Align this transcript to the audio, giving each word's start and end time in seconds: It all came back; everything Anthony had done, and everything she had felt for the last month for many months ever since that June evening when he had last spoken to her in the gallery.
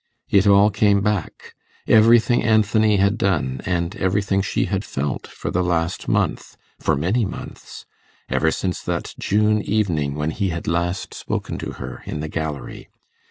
It 0.31 0.47
all 0.47 0.71
came 0.71 1.01
back; 1.01 1.53
everything 1.85 2.41
Anthony 2.41 2.97
had 2.97 3.19
done, 3.19 3.61
and 3.67 3.95
everything 3.97 4.41
she 4.41 4.65
had 4.65 4.83
felt 4.83 5.27
for 5.27 5.51
the 5.51 5.61
last 5.63 6.07
month 6.07 6.57
for 6.79 6.95
many 6.95 7.23
months 7.23 7.85
ever 8.27 8.49
since 8.49 8.81
that 8.81 9.13
June 9.19 9.61
evening 9.61 10.15
when 10.15 10.31
he 10.31 10.49
had 10.49 10.65
last 10.67 11.13
spoken 11.13 11.59
to 11.59 11.73
her 11.73 12.01
in 12.05 12.19
the 12.19 12.29
gallery. 12.29 12.89